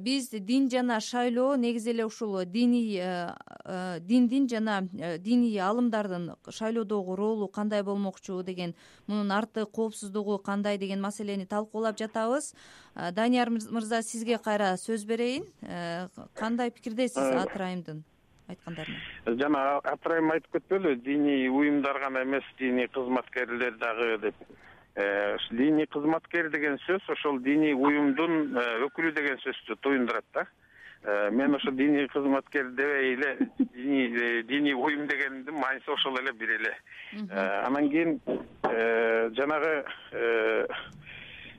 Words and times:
биз 0.00 0.30
дин 0.30 0.68
жана 0.70 1.00
шайлоо 1.00 1.56
негизи 1.56 1.90
эле 1.90 2.06
ушул 2.06 2.44
диний 2.44 2.98
э, 3.00 3.34
э, 3.64 4.00
диндин 4.00 4.48
жана 4.48 4.88
э, 4.98 5.18
диний 5.18 5.58
аалымдардын 5.58 6.34
шайлоодогу 6.50 7.16
ролу 7.16 7.48
кандай 7.48 7.82
болмокчу 7.82 8.42
деген 8.42 8.74
мунун 9.06 9.30
арты 9.32 9.66
коопсуздугу 9.66 10.38
кандай 10.38 10.78
деген 10.78 11.00
маселени 11.00 11.46
талкуулап 11.46 11.98
жатабыз. 11.98 12.54
Данияр 13.12 13.50
мырза 13.50 14.02
сизге 14.02 14.38
кайра 14.38 14.74
сөз 14.76 15.04
берейин. 15.06 15.46
Кандай 16.34 16.70
пикирдесиз 16.70 17.16
атырайымдын 17.16 18.02
айткандарына? 18.48 18.98
жана 19.40 19.64
атырайым 19.84 20.32
айтып 20.34 20.58
кетпөдүбү 20.58 21.02
диний 21.04 21.48
уюмдар 21.48 22.00
гана 22.00 22.24
эмес 22.24 22.46
диний 22.58 22.88
кызматкерлер 22.88 23.76
дагы 23.78 24.18
деп. 24.22 24.34
Э, 24.40 24.67
диний 25.50 25.86
кызматкер 25.86 26.50
деген 26.50 26.78
сөз 26.86 27.02
ошол 27.08 27.38
диний 27.38 27.74
уюмдун 27.74 28.56
э, 28.56 28.64
өкүлү 28.86 29.12
деген 29.14 29.38
сөздү 29.44 29.76
туюндурат 29.80 30.24
да. 30.34 30.46
Э, 31.04 31.30
мен 31.30 31.54
ошо 31.54 31.70
диний 31.70 32.08
кызматкер 32.08 32.70
дебей 32.70 33.14
эле 33.14 33.38
диний 34.42 34.74
уюм 34.74 35.06
дегендин 35.06 35.54
мааниси 35.54 35.90
ошол 35.90 36.18
эле 36.18 36.32
бир 36.32 36.50
эле. 36.50 36.74
Анан 37.30 37.90
кийин 37.90 38.20
жанагы 39.34 39.84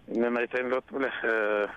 эмнени 0.08 0.40
айтайын 0.44 0.70
деп 0.70 0.84
аттым 0.84 1.04
эле 1.04 1.70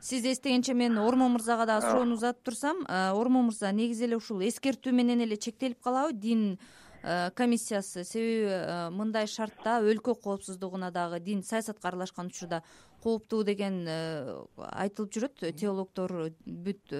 сиз 0.00 0.24
эстегенче 0.24 0.72
мен 0.72 0.96
ормо 0.98 1.28
мырзага 1.28 1.66
дагы 1.66 1.90
суроону 1.90 2.14
узатып 2.14 2.44
турсам 2.44 2.86
ормо 2.88 3.42
мырза 3.42 3.72
негизи 3.72 4.06
эле 4.06 4.16
ушул 4.16 4.40
эскертүү 4.40 4.92
менен 4.92 5.20
эле 5.20 5.36
чектелип 5.36 5.82
калабы 5.82 6.14
дин 6.14 6.56
Э, 6.56 6.91
комиссиясы 7.02 8.04
себеби 8.04 8.46
э, 8.46 8.90
мындай 8.94 9.26
шартта 9.26 9.80
өлкө 9.82 10.14
коопсуздугуна 10.22 10.92
дагы 10.94 11.18
дин 11.20 11.42
саясатка 11.42 11.88
аралашкан 11.88 12.28
учурда 12.30 12.62
кооптуу 13.02 13.42
деген 13.42 13.82
э, 13.88 14.38
айтылып 14.56 15.10
жүрөт. 15.10 15.42
Теологдор 15.58 16.30
бүт 16.46 16.94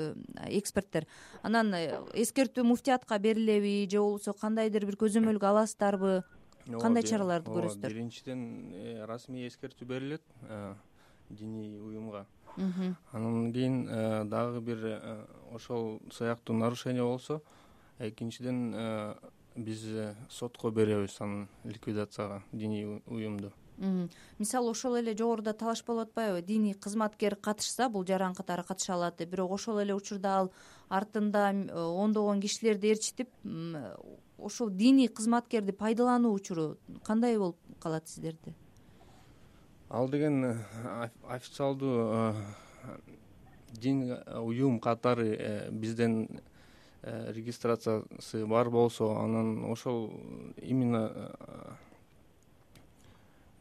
эксперттер. 0.50 1.06
Анан 1.42 1.70
эскертүү 1.74 2.64
муфтиятка 2.66 3.18
берилеби 3.18 3.86
же 3.88 4.00
болбосо 4.00 4.34
кандайдыр 4.34 4.86
бир 4.86 4.98
көзөмөлгө 4.98 5.46
аласыздарбы 5.52 6.22
кандай 6.80 7.06
чараларды 7.06 7.50
көрөсүздөр? 7.54 7.94
биринчиден 7.94 9.06
расмий 9.06 9.46
эскертүү 9.46 9.86
берилет 9.86 10.22
диний 11.30 11.78
уюмга. 11.78 12.26
Анан 13.12 13.52
кийин 13.52 13.86
дагы 14.28 14.60
бир 14.60 15.28
ошол 15.52 16.00
сыяктуу 16.10 16.56
нарушение 16.56 17.04
болсо 17.04 17.40
экинчиден 17.98 18.74
биз 19.56 19.84
э, 19.84 20.14
сотко 20.30 20.70
беребиз 20.70 21.20
анан 21.20 21.48
ликвидацияга 21.64 22.42
диний 22.52 23.02
уюмду. 23.06 23.52
Мисалы 24.38 24.70
ошол 24.70 24.96
эле 24.96 25.16
жогоруда 25.16 25.52
талаш 25.52 25.84
болуп 25.84 26.08
атпайбы 26.08 26.42
диний 26.42 26.74
кызматкер 26.74 27.36
катышса 27.36 27.88
бул 27.88 28.06
жаран 28.06 28.34
катары 28.34 28.62
катыша 28.62 28.94
алат 28.94 29.16
деп 29.18 29.30
бирок 29.30 29.52
ошол 29.52 29.80
эле 29.80 29.94
учурда 29.94 30.36
ал 30.38 30.52
артында 30.88 31.52
э, 31.52 31.78
ондогон 31.78 32.40
кишилерди 32.40 32.92
эрчитип 32.92 33.30
ушул 34.38 34.70
диний 34.70 35.08
кызматкерди 35.08 35.72
пайдалануу 35.72 36.32
учуру 36.32 36.78
кандай 37.04 37.38
болуп 37.38 37.56
калат 37.80 38.08
сиздерде? 38.08 38.54
Ал 39.88 40.08
деген 40.08 40.44
э, 40.44 41.10
официалдуу 41.28 42.34
дин 43.72 44.18
уюм 44.36 44.80
катары 44.80 45.70
бизден 45.70 46.28
Э, 46.28 46.51
регистрациясы 47.02 48.46
бар 48.46 48.70
болсо 48.70 49.16
анан 49.18 49.64
ошол 49.64 50.12
именно 50.56 51.10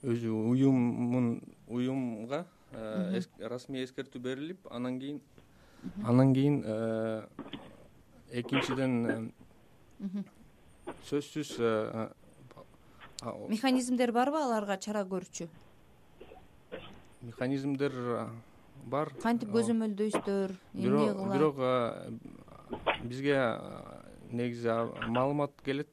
э, 0.04 0.14
өзү 0.14 0.30
уюмун 0.30 1.42
уюмга 1.68 2.46
э, 2.72 3.22
расмий 3.40 3.84
эскертүү 3.86 4.22
берилип 4.22 4.68
анан 4.70 5.00
кийин 5.00 5.22
анан 6.04 6.34
кийин 6.34 6.62
экинчиден 8.30 9.32
сөзсүз 11.10 11.58
механизмдер 13.50 14.14
барбы 14.14 14.38
аларга 14.38 14.78
чара 14.78 15.02
көрүүчү 15.02 15.50
механизмдер 17.22 17.94
бар. 18.86 19.12
Кантип 19.22 19.52
көзөмөлдөйсүздөр 19.54 20.54
эмне 20.74 21.12
кылат? 21.14 21.36
бирок 21.36 21.60
бизге 23.04 23.58
негизи 24.32 24.70
маалымат 25.08 25.52
келет 25.66 25.90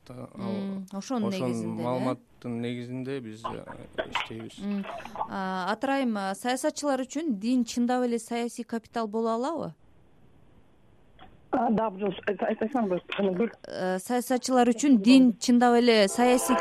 ошонун 0.92 1.30
негизинде 1.30 1.82
маалыматтын 1.82 2.60
негизинде 2.62 3.20
биз 3.20 3.42
иштейбиз. 3.42 4.60
Атырайым 5.28 6.14
саясатчылар 6.38 7.02
үчүн 7.02 7.34
дин 7.42 7.64
чындап 7.64 8.04
эле 8.06 8.18
саясий 8.18 8.64
капитал 8.64 9.08
боло 9.08 9.34
алабы? 9.34 9.72
Жолу 11.52 12.12
айтсаңыз 12.28 13.02
саясатчылар 14.04 14.70
үчүн 14.74 15.00
дин 15.02 15.32
чындап 15.38 15.80
эле 15.80 16.06
саясий 16.08 16.56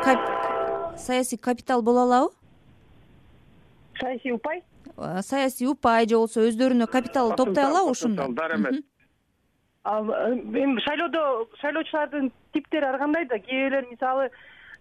саясий 0.97 1.38
капитал 1.38 1.81
боло 1.81 2.03
алабы? 2.07 2.34
Саясий 3.99 4.31
упай? 4.31 4.63
Саясий 5.22 5.67
упай 5.67 6.07
же 6.07 6.16
болбосо 6.16 6.47
өздөрүнө 6.49 6.88
капитал 6.88 7.35
топтой 7.35 7.66
алабы 7.66 7.91
ушундан 7.91 8.34
эмес 8.34 8.84
эми 9.86 10.82
шайлоодо 10.82 11.48
шайлоочулардын 11.62 12.32
типтери 12.54 12.86
ар 12.86 12.98
кандай 12.98 13.26
да? 13.26 13.40
Кээ 13.40 13.70
бирлер 13.70 13.88
мисалы 13.92 14.30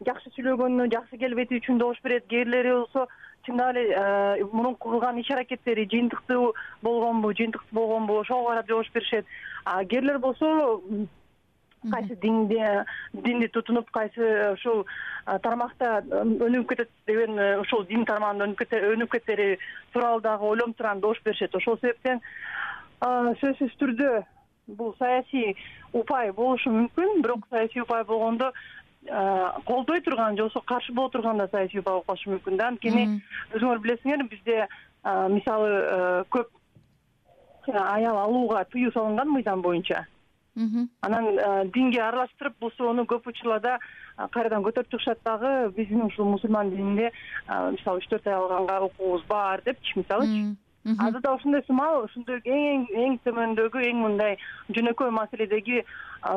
жакшы 0.04 0.30
сүйлөгөнүнө 0.34 0.90
жакшы 0.92 1.18
келбети 1.18 1.60
үчүн 1.60 1.78
добуш 1.78 2.00
берет. 2.02 2.26
Кээ 2.28 2.44
бирлери 2.44 2.72
болсо 2.72 3.06
чындап 3.46 3.76
эле 3.76 3.94
э, 3.94 4.44
мурунку 4.52 4.90
кылган 4.90 5.18
иш 5.18 5.30
аракеттери 5.30 5.86
жыйынтыктуу 5.86 6.54
болгонбу 6.82 7.32
жыйынтыксыз 7.32 7.72
болгонбу 7.72 8.18
ошого 8.20 8.48
карап 8.48 8.66
добуш 8.66 8.90
беришет. 8.92 9.26
А 9.64 9.84
кээ 9.84 10.00
бирлер 10.00 10.18
болсо 10.18 10.72
кайсы 11.90 12.16
динди 12.16 12.60
динди 13.12 13.46
тутунуп 13.48 13.90
кайсы 13.90 14.52
ушул 14.52 14.86
э, 15.26 15.38
тармакта 15.38 16.02
өнүгүп 16.10 16.68
кетет 16.68 16.90
деген 17.06 17.38
э, 17.38 17.58
ушул 17.60 17.86
дин 17.86 18.04
тармагында 18.04 18.46
өнүгүп 18.46 19.12
кетери 19.12 19.58
тууралуу 19.92 20.20
дагы 20.20 20.44
ойлонуп 20.44 20.76
турган 20.76 21.00
добуш 21.00 21.22
беришет. 21.22 21.54
Ошол 21.54 21.78
себептен 21.78 22.20
сөзсүз 23.00 23.76
түрдө 23.78 24.24
бул 24.66 24.94
саясий 24.98 25.56
упай 25.92 26.32
болушу 26.32 26.70
мүмкүн 26.70 27.22
бирок 27.22 27.46
саясий 27.50 27.82
упай 27.82 28.04
болгондо 28.04 28.52
колдой 29.64 30.00
турган 30.00 30.36
же 30.36 30.42
болбосо 30.42 30.60
каршы 30.60 30.92
боло 30.92 31.08
турган 31.10 31.38
да 31.38 31.48
саясий 31.48 31.80
упай 31.80 31.94
болуп 31.94 32.06
калышы 32.06 32.30
мүмкүн 32.30 32.56
да. 32.56 32.68
Анткени 32.68 33.20
өзүңөр 33.54 33.78
билесиңер 33.78 34.26
бизде 34.26 34.66
мисалы 35.04 36.24
көп 36.30 36.50
аял 37.68 38.18
алууга 38.18 38.64
тыюу 38.64 38.92
салынган 38.92 39.30
мыйзам 39.30 39.62
боюнча. 39.62 40.06
Анан 41.00 41.70
динге 41.70 42.00
аралаштырып 42.00 42.58
бул 42.60 42.70
суроону 42.76 43.04
көп 43.04 43.28
учурларда 43.28 43.78
кайрадан 44.32 44.64
көтөрүп 44.64 44.90
чыгышат 44.90 45.18
дагы 45.24 45.70
биздин 45.76 46.06
ушул 46.06 46.24
мусулман 46.24 46.70
дининде 46.70 47.10
мисалы 47.46 48.00
үч 48.00 48.08
төрт 48.08 48.26
ай 48.26 48.34
алганга 48.34 48.80
укугубуз 48.86 49.26
бар 49.28 49.60
депчи 49.66 49.98
мисалычы 49.98 50.56
азыр 50.98 51.20
да 51.20 51.34
ошондой 51.34 51.62
сымал 51.66 52.04
ушундай 52.04 52.40
эң 52.44 52.86
эң 53.04 53.18
төмөндөгү 53.24 53.82
эң 53.90 54.02
мындай 54.04 54.38
жөнөкөй 54.70 55.10
маселедеги 55.10 55.82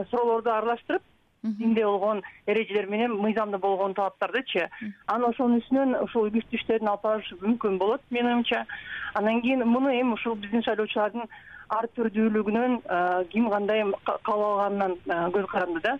суроолорду 0.10 0.52
аралаштырып 0.52 1.04
динде 1.44 1.86
болгон 1.86 2.22
эрежелер 2.48 2.88
менен 2.90 3.14
мыйзамда 3.16 3.58
болгон 3.58 3.94
талаптардычы. 3.94 4.68
Анан 5.08 5.30
ошонун 5.30 5.62
үстүнөн 5.62 5.96
ушул 6.04 6.28
үгүттүү 6.28 6.60
иштерин 6.60 6.90
алып 6.92 7.06
барышы 7.06 7.38
мүмкүн 7.40 7.78
болот 7.80 8.02
менин 8.10 8.34
оюмча. 8.34 8.66
Анан 9.14 9.42
кийин 9.42 9.64
муну 9.68 9.90
эми 9.90 10.14
ушул 10.14 10.36
биздин 10.36 10.64
шайлоочулардын 10.64 11.30
ар 11.70 11.88
түрдүүлүгүнөн 11.96 12.80
ким 13.32 13.50
кандай 13.50 13.86
кабыл 14.04 14.46
алганынан 14.50 14.98
көз 15.36 15.48
каранды 15.54 15.80
да. 15.86 15.98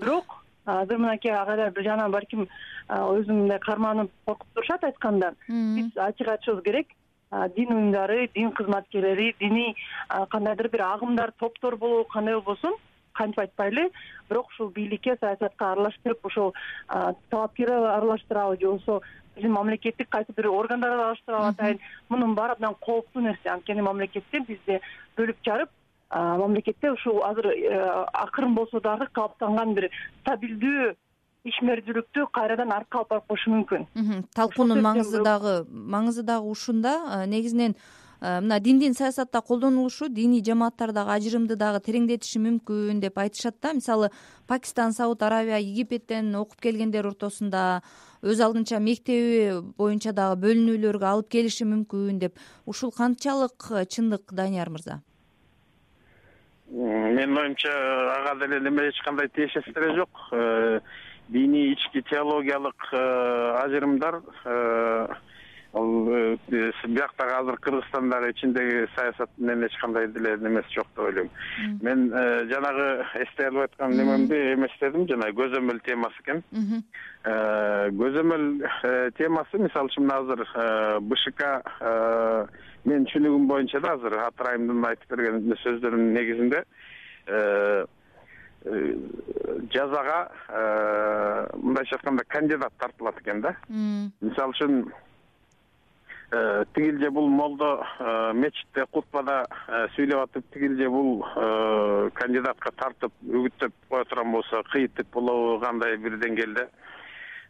Бирок 0.00 0.42
азыр 0.66 0.98
мынакей 0.98 1.32
агайлар 1.32 1.70
бир 1.70 1.84
жагынан 1.84 2.10
балким 2.10 2.48
өзүн 2.88 3.44
мындай 3.44 3.58
карманып 3.58 4.10
коркуп 4.26 4.48
турушат 4.54 4.84
айтканда 4.84 5.34
биз 5.48 5.96
ачык 5.96 6.28
айтышыбыз 6.28 6.64
керек 6.64 6.88
дин 7.56 7.72
уюмдары 7.72 8.28
дин 8.34 8.52
кызматкерлери 8.52 9.34
диний 9.40 9.76
кандайдыр 10.30 10.68
бир 10.68 10.82
агымдар 10.82 11.32
топтор 11.38 11.76
болобу 11.76 12.04
кандай 12.04 12.34
болбосун 12.34 12.74
кантип 13.12 13.40
айтпайлы. 13.40 13.90
Бирок 14.28 14.48
ушул 14.48 14.70
бийликке 14.70 15.16
саясатка 15.20 15.72
аралаштырып 15.72 16.26
ошол 16.26 16.54
талапкер 17.30 17.72
аралаштырабы 17.72 18.58
же 18.60 18.66
болбосо 18.66 19.00
биздин 19.34 19.52
мамлекеттик 19.52 20.08
кайсы 20.08 20.32
бир 20.36 20.48
органдар 20.48 20.92
аралаштырабы 20.92 21.48
атайын. 21.48 21.78
Мунун 22.08 22.34
баары 22.34 22.52
абдан 22.52 22.74
кооптуу 22.80 23.22
нерсе. 23.22 23.48
Анткени 23.48 23.80
мамлекетти 23.80 24.40
бизде 24.48 24.80
бөлүп 25.16 25.36
жарып 25.44 25.70
мамлекетте 26.12 26.92
ушул 26.92 27.22
азыр 27.24 27.46
э, 27.46 28.06
акырын 28.12 28.54
болсо 28.54 28.80
дагы 28.80 29.06
калыптанган 29.12 29.74
бир 29.74 29.88
стабилдүү 30.20 30.94
ишмердүүлүктү 31.48 32.28
кайрадан 32.34 32.70
артка 32.74 33.00
алып 33.00 33.10
барып 33.10 33.26
коюшу 33.32 33.50
мүмкүн 33.50 34.22
талкуунун 34.36 34.82
маңызы 34.84 35.22
дагы 35.26 35.56
маңызы 35.68 36.22
дагы 36.22 36.52
ушунда 36.54 37.24
негизинен 37.26 37.74
мына 38.22 38.60
диндин 38.62 38.94
саясатта 38.94 39.40
колдонулушу 39.42 40.08
диний 40.08 40.44
жамааттар 40.46 40.92
дагы 40.94 41.16
ажырымды 41.16 41.56
дагы 41.58 41.80
тереңдетиши 41.82 42.38
мүмкүн 42.38 43.00
деп 43.02 43.18
айтышат 43.18 43.56
да. 43.60 43.72
Мисалы 43.74 44.12
пакистан 44.46 44.92
сауд 44.92 45.22
аравия 45.22 45.58
египеттен 45.58 46.30
окуп 46.38 46.60
келгендер 46.62 47.08
ортосунда 47.10 47.82
өз 48.22 48.38
алдынча 48.38 48.78
мектеби 48.78 49.58
боюнча 49.76 50.12
дагы 50.14 50.38
бөлүнүүлөргө 50.46 51.08
алып 51.10 51.32
келиши 51.34 51.66
мүмкүн 51.66 52.20
деп 52.22 52.38
ушул 52.66 52.92
канчалык 52.94 53.66
чындык 53.90 54.30
данияр 54.30 54.70
мырза? 54.70 55.02
Менин 56.70 57.36
оюмча 57.36 57.72
ага 58.20 58.38
деле 58.46 58.60
неме 58.60 58.88
эч 58.88 59.02
кандай 59.04 59.28
тиешеси 59.28 59.74
жок. 59.96 60.10
Э, 60.30 60.80
диний 61.32 61.72
ички 61.72 62.02
теологиялык 62.02 62.88
э, 62.92 63.56
ажырымдар 63.64 64.22
э, 64.44 65.06
ал 65.72 66.38
бияктагы 66.48 67.32
азыр 67.32 67.56
кыргызстандагы 67.56 68.30
ичиндеги 68.30 68.88
саясат 68.94 69.30
менен 69.38 69.66
эч 69.66 69.76
кандай 69.80 70.06
деле 70.08 70.36
немеси 70.36 70.74
жок 70.74 70.86
деп 70.94 71.04
ойлойм. 71.04 71.30
Мен 71.80 72.12
э, 72.12 72.46
жанагы 72.48 73.06
эстей 73.22 73.46
албай 73.46 73.64
аткан 73.64 73.96
немемди 73.96 74.36
эместедим 74.52 75.08
жанагы 75.08 75.32
көзөмөл 75.40 75.80
темасы 75.86 76.20
экен. 76.20 76.42
Э, 77.24 77.88
көзөмөл 77.90 78.46
э, 78.82 79.10
темасы 79.16 79.58
мисалы 79.58 79.88
үчүн 79.88 80.04
мына 80.04 80.20
азыр 80.20 80.44
бшк 81.08 81.40
менин 82.84 83.08
түшүнүгүм 83.08 83.48
боюнча 83.48 83.80
да 83.80 83.96
азыр 83.96 84.18
атырайымдын 84.26 84.84
айтып 84.90 85.16
берген 85.16 85.56
сөздөрүнүн 85.64 86.12
негизинде 86.18 86.64
жазага 88.62 90.18
мындайча 91.56 91.96
айтканда 91.96 92.24
кандидат 92.28 92.72
тартылат 92.78 93.18
экен 93.22 93.40
да. 93.40 93.56
Мисалы 93.68 94.54
үчүн 94.54 94.92
Э, 96.34 96.64
тигил 96.74 96.98
же 96.98 97.10
бул 97.10 97.28
молдо 97.28 97.84
э, 97.98 98.32
мечитте 98.32 98.86
кутбада 98.90 99.44
э, 99.68 99.88
сүйлөп 99.92 100.22
атып 100.22 100.46
тигил 100.54 100.78
же 100.78 100.88
бул 100.88 101.10
кандидатка 102.16 102.72
тартып 102.72 103.12
үгүттөп 103.28 103.74
кое 103.90 104.06
турган 104.08 104.32
болсо 104.32 104.62
кыйытып 104.72 105.10
болобу 105.12 105.58
кандай 105.60 105.98
бир 106.00 106.16
деңгээлде 106.22 106.64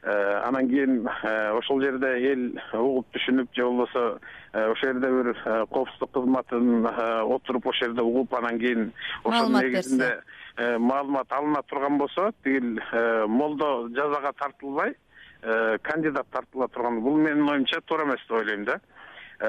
анан 0.02 0.69
кийин 0.69 1.08
ошол 1.58 1.81
жерде 1.82 2.08
эл 2.32 2.43
угуп 2.75 3.06
түшүнүп 3.14 3.54
же 3.54 3.64
болбосо 3.64 4.19
ошол 4.52 4.88
жерде 4.88 5.10
бир 5.10 5.32
коопсуздук 5.70 6.10
кызматын 6.12 6.87
отуруп 6.87 7.66
ошол 7.66 7.87
жерде 7.87 8.02
угуп 8.02 8.34
анан 8.34 8.58
кийин 8.58 8.93
ошонун 9.25 9.62
негизинде 9.62 10.10
маалымат 10.58 11.32
алына 11.32 11.62
турган 11.69 11.99
болсо 11.99 12.32
тигил 12.43 12.81
молдо 13.28 13.88
жазага 13.94 14.32
тартылбай 14.32 14.96
Э, 15.44 15.76
кандидат 15.82 16.28
тартыла 16.31 16.69
турган. 16.69 17.00
Бул 17.02 17.16
менин 17.16 17.48
оюмча 17.50 17.81
туура 17.81 18.05
эмес 18.05 18.20
деп 18.28 18.37
ойлойм 18.38 18.64
да. 18.64 18.76
э, 18.76 18.78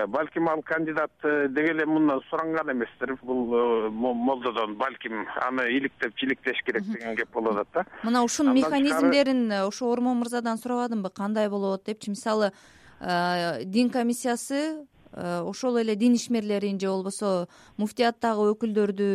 балким 0.07 0.49
ал 0.49 0.61
кандидат 0.61 1.11
э, 1.23 1.47
деги 1.49 1.69
эле 1.69 1.85
мындан 1.85 2.21
суранган 2.29 2.71
эместир. 2.71 3.17
Бул 3.21 3.89
молдодон 3.91 4.75
балким 4.75 5.27
аны 5.47 5.69
иликтеп 5.77 6.17
жиликтеш 6.17 6.61
керек 6.65 6.83
деген 6.83 7.15
кеп 7.15 7.31
болуп 7.33 7.59
атат 7.59 7.67
да. 7.73 7.85
Мына 8.03 8.23
ушунун 8.23 8.55
механизмдерин 8.55 9.51
ошо 9.51 9.91
ормон 9.91 10.17
мырзадан 10.17 10.57
сурабадымбы? 10.57 11.09
Кандай 11.09 11.49
болот 11.49 11.83
депчи 11.85 12.09
мисалы 12.09 12.51
дин 12.99 13.89
комиссиясы 13.89 14.87
ошол 15.13 15.77
эле 15.77 15.95
дин 15.95 16.15
ишмерлерин 16.15 16.79
же 16.79 16.87
болбосо 16.87 17.47
муфтияттагы 17.77 18.49
өкүлдөрдү 18.53 19.07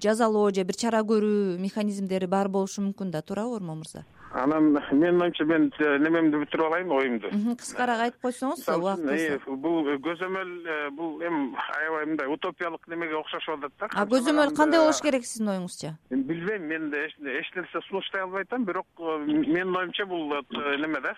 жазалоо 0.00 0.50
же 0.54 0.62
бир 0.62 0.76
чара 0.76 1.00
көрүү 1.02 1.58
механизмдери 1.58 2.26
бар 2.26 2.48
болушу 2.48 2.82
мүмкүн 2.82 3.10
да? 3.10 3.22
Туурабы 3.22 3.56
ормон 3.56 3.78
мырза 3.78 4.04
анан 4.32 4.72
менин 4.92 5.22
оюмча 5.22 5.44
мен 5.48 5.70
немемди 5.78 6.40
бүтүрүп 6.42 6.66
алайын 6.68 6.92
оюмду. 6.92 7.30
Кыскараак 7.60 8.04
айтып 8.06 8.26
койсоңуз 8.26 8.64
болсо 8.66 9.14
э, 9.14 9.38
бул 9.46 9.88
көзөмөл 10.04 10.52
э, 10.64 10.76
бул 10.96 11.22
эми 11.24 11.54
аябай 11.78 12.06
мындай 12.10 12.28
утопиялык 12.32 12.86
немеге 12.88 13.16
окшошуп 13.20 13.64
атат 13.64 13.72
да 13.80 13.88
а 13.92 14.06
көзөмөл 14.10 14.54
кандай 14.56 14.82
болуш 14.82 15.00
керек 15.04 15.24
сиздин 15.26 15.52
оюңузча? 15.54 15.94
Билбейм 16.10 16.68
мен 16.68 16.88
эч 16.92 17.16
нерсе 17.20 17.82
сунуштай 17.88 18.22
албай 18.22 18.44
атам 18.44 18.64
бирок 18.68 18.86
э, 18.98 19.18
менин 19.26 19.76
оюмча 19.76 20.06
бул 20.06 20.34
неме 20.52 21.00
да 21.00 21.14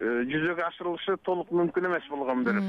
жүзөгө 0.00 0.66
ашырылышы 0.66 1.16
толук 1.24 1.50
мүмкүн 1.54 1.90
эмес 1.90 2.06
болгон 2.10 2.44
бир 2.44 2.60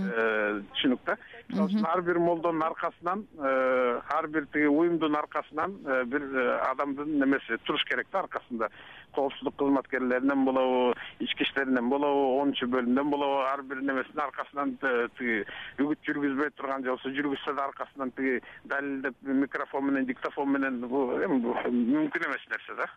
түшүнүк 0.76 1.06
да 1.08 1.18
мисалы 1.52 1.70
үчүн 1.70 1.86
ар 1.92 2.02
бир 2.02 2.20
молдонун 2.20 2.64
аркасынан 2.64 3.26
ар 3.38 4.28
бир 4.28 4.48
тиги 4.54 4.72
уюмдун 4.72 5.16
аркасынан 5.16 5.78
бир 6.08 6.26
адамдын 6.72 7.20
немеси 7.20 7.60
туруш 7.66 7.84
керек 7.86 8.08
да 8.12 8.24
аркасында. 8.26 8.70
Коопсуздук 9.12 9.58
кызматкерлеринен 9.60 10.46
болобу 10.46 10.94
ички 11.20 11.44
иштеринен 11.44 11.90
болобу 11.92 12.40
онунчу 12.40 12.68
бөлүмдөн 12.72 13.10
болобу 13.12 13.42
ар 13.44 13.62
бир 13.62 13.82
немесин 13.84 14.22
аркасынан 14.24 14.78
тиги 15.18 15.42
үгүт 15.84 16.00
жүргүзбөй 16.08 16.54
турган 16.56 16.86
же 16.86 16.94
болбосо 16.94 17.12
жүргүзсө 17.18 17.56
да 17.58 17.66
аркасынан 17.68 18.14
тиги 18.16 18.40
далилдеп 18.64 19.16
микрофон 19.22 19.90
менен 19.90 20.06
диктофон 20.08 20.48
менен 20.56 20.80
бул 20.88 21.12
эми 21.20 21.42
мүмкүн 21.44 22.28
эмес 22.30 22.48
нерсе 22.54 22.78
да. 22.80 22.88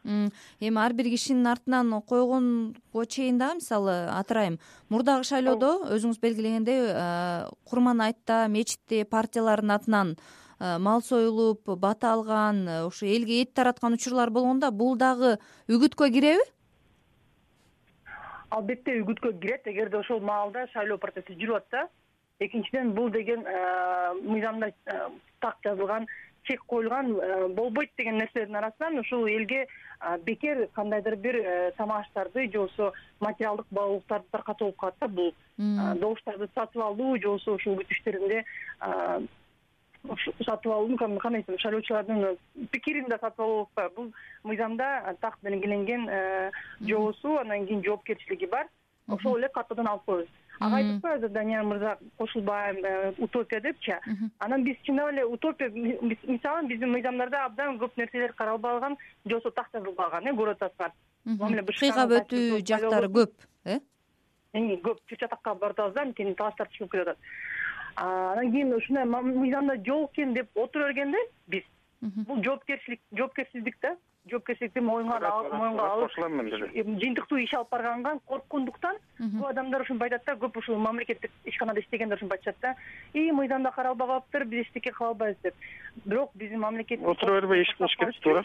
Эми 0.60 0.78
ар 0.78 0.94
бир 0.94 1.10
кишинин 1.10 1.50
артынан 1.50 1.90
койгонго 2.02 3.06
чейин 3.06 3.38
дагы 3.38 3.58
мисалы 3.58 4.06
атырайым. 4.14 4.60
Мурдагы 4.88 5.26
шайлоодо 5.26 5.90
өзүңүз 5.96 6.20
белгилегендей 6.22 6.94
курман 7.66 8.00
айтта 8.06 8.43
мечитте 8.48 9.04
партиялардын 9.04 9.70
атынан 9.76 10.16
Э, 10.60 10.78
мал 10.78 11.02
союлуп 11.02 11.66
бата 11.66 12.12
алган 12.12 12.68
э, 12.68 12.84
ушу 12.86 13.06
элге 13.06 13.42
эт 13.42 13.54
тараткан 13.54 13.94
учурлар 13.94 14.30
болгондо 14.30 14.70
бул 14.70 14.96
дагы 14.96 15.38
үгүткө 15.68 16.10
киреби? 16.14 16.44
Албетте 18.54 19.00
үгүткө 19.02 19.32
кирет. 19.42 19.66
Эгерде 19.66 19.98
ошол 19.98 20.20
маалда 20.22 20.68
шайлоо 20.72 20.98
процесси 20.98 21.34
жүрүп 21.40 21.58
атса 21.58 21.88
экинчиден 22.38 22.94
бул 22.94 23.10
деген 23.10 23.42
э, 23.42 24.14
мыйзамда 24.22 24.70
так 25.40 25.58
жазылган 25.64 26.06
чек 26.44 26.62
коюлган 26.66 27.12
болбойт 27.54 27.90
деген 27.96 28.18
нерселердин 28.18 28.56
арасынан 28.56 28.98
ушул 28.98 29.26
элге 29.26 29.66
бекер 30.24 30.66
кандайдыр 30.74 31.16
бир 31.16 31.72
тамаштарды 31.76 32.46
же 32.46 32.58
болбосо 32.58 32.92
материалдык 33.20 33.66
баалуулуктарды 33.70 34.26
таркатуу 34.30 34.68
болуп 34.68 34.80
калат 34.80 34.94
да 35.00 35.08
бул. 35.08 35.34
Добуштарды 35.58 36.48
сатып 36.54 36.82
алуу 36.82 37.16
же 37.16 37.28
болбосо 37.28 37.54
ушул 37.54 37.74
үгүт 37.74 37.90
иштеринде 37.90 38.44
сатып 40.44 40.72
алуу 40.72 40.96
кандай 40.96 41.42
десем 41.42 41.58
шайлоочулардын 41.58 42.38
пикирин 42.70 43.08
да 43.08 43.18
сатып 43.18 43.40
алуу 43.40 43.54
болуп 43.54 43.68
атпайбы 43.70 43.94
бул 43.96 44.12
мыйзамда 44.44 45.16
так 45.20 45.38
белгиленген 45.42 46.08
э, 46.08 46.50
жоосу 46.80 47.38
анан 47.38 47.66
кийин 47.66 47.84
жоопкерчилиги 47.84 48.46
бар. 48.46 48.68
Ошол 49.08 49.38
эле 49.38 49.48
каттоодон 49.48 49.88
алып 49.88 50.04
коебуз 50.04 50.28
ага 50.60 50.76
айтып 50.76 50.96
атпайбы 50.96 51.16
азыр 51.16 51.30
данияр 51.30 51.64
мырза 51.64 51.96
кошулбайм 52.18 52.76
э, 52.84 53.12
утопия 53.18 53.60
депчи 53.60 53.96
анан 54.38 54.64
биз 54.64 54.76
чындап 54.82 55.10
эле 55.12 55.24
утопия 55.24 55.70
мисалы 55.70 56.68
биздин 56.68 56.92
мыйзамдарда 56.92 57.44
абдан 57.44 57.78
көп 57.78 57.96
нерселер 57.96 58.32
каралбай 58.32 58.72
калган 58.72 58.96
же 59.24 59.34
болбосо 59.34 59.50
так 59.50 59.68
жазылбай 59.72 60.10
калган 60.10 60.26
э 60.28 60.36
көрүп 60.38 60.62
атасыңар 60.62 60.92
кыйгап 61.24 62.16
өтүү 62.20 62.62
жактары 62.66 63.08
көп 63.08 63.32
э? 63.64 63.80
Көп 64.54 64.98
чыр 65.08 65.18
чатакка 65.18 65.54
барып 65.54 65.78
атабыз 65.78 65.94
да 65.94 66.02
анткени 66.02 66.34
талаштар 66.34 66.68
чыгып 66.68 66.92
кетип 66.92 67.08
атат. 67.08 67.18
Анан 67.96 68.52
кийин 68.52 68.74
ушундай 68.74 69.04
мыйзамда 69.04 69.76
жок 69.84 70.12
экен 70.12 70.34
деп 70.34 70.48
отура 70.54 70.92
бергенде 70.92 71.18
биз. 71.48 71.64
Бул 72.00 72.42
жоопкерчилик 72.44 73.00
жоопкерсиздик 73.12 73.78
да 73.82 73.96
жоопкерчиликти 74.34 74.80
моюнга 74.80 75.18
моюнга 75.52 75.88
алып 75.92 76.10
кошулам 76.10 76.36
мен 76.38 76.50
деле 76.50 76.70
жыйынтыктуу 76.74 77.38
иш 77.42 77.54
алып 77.54 77.70
барганга 77.70 78.18
корккондуктан 78.26 78.98
көп 79.20 79.48
адамдар 79.50 79.86
ушинтип 79.86 80.02
айтат 80.08 80.26
да 80.26 80.36
көп 80.44 80.58
ушул 80.58 80.78
мамлекеттик 80.78 81.30
ишканада 81.44 81.80
иштегендер 81.80 82.16
ушинтип 82.16 82.38
айтышат 82.38 82.56
да. 82.60 82.74
И 83.12 83.30
мыйзамда 83.32 83.70
каралбай 83.70 84.08
калыптыр 84.08 84.44
биз 84.44 84.66
эчтеке 84.66 84.92
кыла 84.92 85.10
албайбыз 85.10 85.40
деп. 85.42 85.54
Бирок 86.04 86.30
биздин 86.34 86.60
мамлекет 86.60 87.02
отура 87.02 87.40
бербей 87.40 87.62
иш 87.62 87.74
кылыш 87.76 87.96
керек 87.96 88.20
туура 88.20 88.44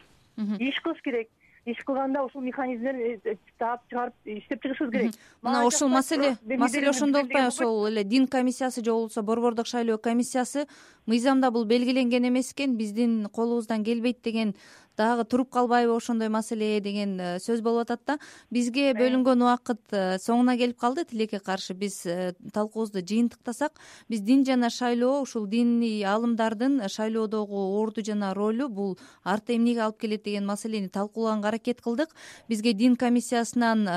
иш 0.60 0.82
кылыш 0.82 1.02
керек. 1.02 1.30
Иш 1.66 1.78
кылганда 1.86 2.24
ушул 2.24 2.42
механизмдерин 2.42 3.20
э, 3.24 3.36
таап 3.58 3.82
чыгарып 3.90 4.14
иштеп 4.26 4.64
чыгышыбыз 4.64 4.92
керек. 4.92 5.14
Мына 5.42 5.66
ушул 5.66 5.90
маселе 5.90 6.38
маселе 6.58 6.90
ошондо 6.90 7.20
болуп 7.20 7.36
атпайбы? 7.36 7.48
Ошол 7.48 7.88
эле 7.90 8.04
дин 8.04 8.28
комиссиясы 8.28 8.84
же 8.84 8.92
болбосо 8.92 9.22
борбордук 9.22 9.68
шайлоо 9.68 9.98
комиссиясы 9.98 10.68
мыйзамда 11.06 11.52
бул 11.52 11.66
белгиленген 11.66 12.30
эмес 12.30 12.54
экен 12.54 12.78
биздин 12.78 13.28
колубуздан 13.28 13.84
келбейт 13.84 14.22
деген 14.24 14.56
дагы 15.00 15.24
туруп 15.24 15.50
калбайбы 15.50 15.96
ошондой 15.96 16.30
маселе 16.30 16.80
деген 16.84 17.20
э, 17.20 17.40
сөз 17.40 17.62
болуп 17.64 17.88
атат 17.88 18.02
да. 18.06 18.18
Бизге 18.52 18.92
бөлүнгөн 18.98 19.46
убакыт 19.46 19.96
э, 19.96 20.18
соңуна 20.20 20.58
келип 20.60 20.80
калды. 20.80 21.06
Тилекке 21.08 21.40
каршы 21.40 21.74
биз 21.74 22.02
э, 22.06 22.34
талкуубузду 22.54 23.00
жыйынтыктасак. 23.00 23.80
Биз 24.10 24.22
дин 24.28 24.44
жана 24.46 24.70
шайлоо 24.70 25.22
ушул 25.24 25.48
диний 25.48 26.04
аалымдардын 26.04 26.90
шайлоодогу 26.92 27.64
орду 27.80 28.04
жана 28.04 28.34
ролу 28.36 28.68
бул 28.68 28.98
артта 29.24 29.56
эмнеге 29.56 29.86
алып 29.88 30.02
келет 30.04 30.24
деген 30.28 30.46
маселени 30.46 30.90
талкуулаганга 30.90 31.48
аракет 31.54 31.82
кылдык. 31.82 32.10
Бизге 32.50 32.74
дин 32.74 32.98
комиссиясынан 32.98 33.88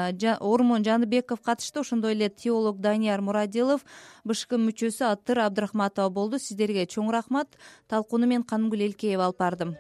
ормон 0.41 0.85
жаныбеков 0.85 1.43
катышты. 1.43 1.81
Ошондой 1.81 2.15
эле 2.15 2.29
теолог 2.29 2.79
данияр 2.81 3.21
мурадилов 3.21 3.83
бшк 4.25 4.55
мүчөсү 4.55 5.11
атыр 5.11 5.49
абдрахматова 5.49 6.11
болду. 6.11 6.39
Сиздерге 6.39 6.87
чоң 6.87 7.11
рахмат. 7.11 7.59
Талкууну 7.89 8.31
мен 8.31 8.45
канымгүл 8.47 8.87
элкеева 8.93 9.27
алып 9.27 9.43
бардым 9.43 9.75